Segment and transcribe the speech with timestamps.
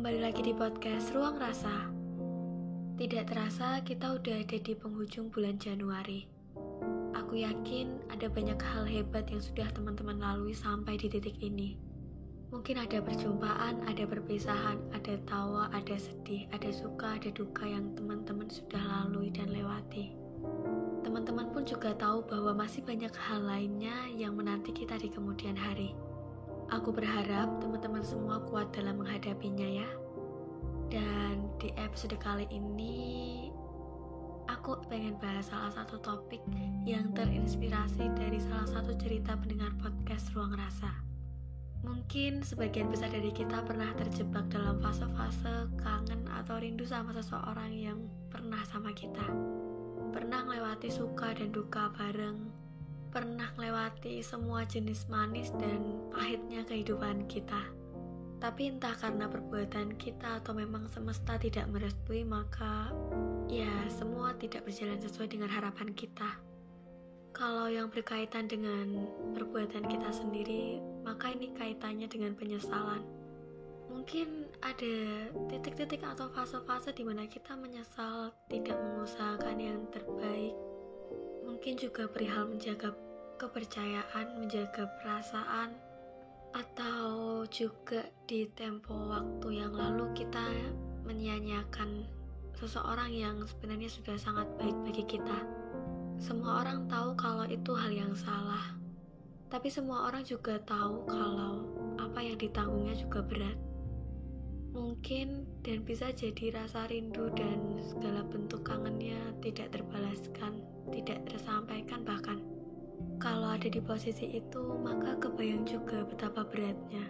[0.00, 1.92] Kembali lagi di podcast Ruang Rasa.
[2.96, 6.24] Tidak terasa kita udah ada di penghujung bulan Januari.
[7.12, 11.76] Aku yakin ada banyak hal hebat yang sudah teman-teman lalui sampai di titik ini.
[12.48, 18.48] Mungkin ada perjumpaan, ada perpisahan, ada tawa, ada sedih, ada suka, ada duka yang teman-teman
[18.48, 20.16] sudah lalui dan lewati.
[21.04, 25.92] Teman-teman pun juga tahu bahwa masih banyak hal lainnya yang menanti kita di kemudian hari.
[26.70, 28.39] Aku berharap teman-teman semua
[28.70, 29.88] kuat dalam menghadapinya ya.
[30.94, 33.50] Dan di episode kali ini
[34.46, 36.38] aku pengen bahas salah satu topik
[36.86, 41.02] yang terinspirasi dari salah satu cerita pendengar podcast Ruang Rasa.
[41.82, 47.98] Mungkin sebagian besar dari kita pernah terjebak dalam fase-fase kangen atau rindu sama seseorang yang
[48.30, 49.26] pernah sama kita.
[50.14, 52.46] Pernah melewati suka dan duka bareng,
[53.10, 57.79] pernah melewati semua jenis manis dan pahitnya kehidupan kita.
[58.40, 62.88] Tapi entah karena perbuatan kita atau memang semesta tidak merestui, maka
[63.52, 66.40] ya semua tidak berjalan sesuai dengan harapan kita.
[67.36, 73.04] Kalau yang berkaitan dengan perbuatan kita sendiri, maka ini kaitannya dengan penyesalan.
[73.92, 74.94] Mungkin ada
[75.52, 80.56] titik-titik atau fase-fase di mana kita menyesal tidak mengusahakan yang terbaik
[81.60, 82.96] mungkin juga perihal menjaga
[83.36, 85.76] kepercayaan, menjaga perasaan,
[86.50, 90.42] atau juga di tempo waktu yang lalu kita
[91.06, 92.06] menyanyiakan
[92.58, 95.38] seseorang yang sebenarnya sudah sangat baik bagi kita.
[96.20, 98.76] Semua orang tahu kalau itu hal yang salah,
[99.48, 101.64] tapi semua orang juga tahu kalau
[101.96, 103.56] apa yang ditanggungnya juga berat
[104.70, 110.62] mungkin dan bisa jadi rasa rindu dan segala bentuk kangennya tidak terbalaskan,
[110.94, 112.38] tidak tersampaikan bahkan.
[113.60, 117.04] Ada di posisi itu, maka kebayang juga betapa beratnya.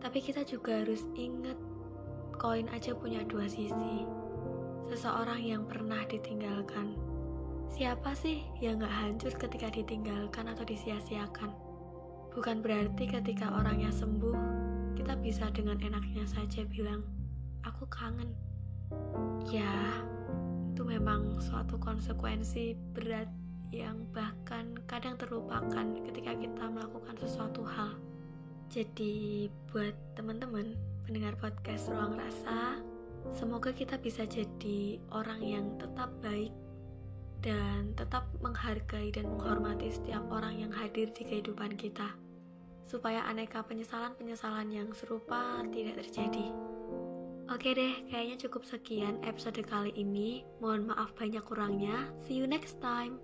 [0.00, 1.60] Tapi kita juga harus ingat,
[2.40, 4.08] koin aja punya dua sisi.
[4.88, 6.96] Seseorang yang pernah ditinggalkan.
[7.68, 11.52] Siapa sih yang gak hancur ketika ditinggalkan atau disia-siakan?
[12.32, 14.40] Bukan berarti ketika orangnya sembuh,
[14.96, 17.04] kita bisa dengan enaknya saja bilang,
[17.68, 18.32] "Aku kangen."
[19.52, 20.00] Ya,
[20.72, 23.28] itu memang suatu konsekuensi berat
[23.72, 27.96] yang bahkan kadang terlupakan ketika kita melakukan sesuatu hal.
[28.68, 30.76] Jadi, buat teman-teman
[31.08, 32.80] pendengar podcast Ruang Rasa,
[33.32, 36.52] semoga kita bisa jadi orang yang tetap baik
[37.40, 42.12] dan tetap menghargai dan menghormati setiap orang yang hadir di kehidupan kita
[42.88, 46.50] supaya aneka penyesalan-penyesalan yang serupa tidak terjadi.
[47.48, 50.44] Oke deh, kayaknya cukup sekian episode kali ini.
[50.60, 52.08] Mohon maaf banyak kurangnya.
[52.24, 53.20] See you next time.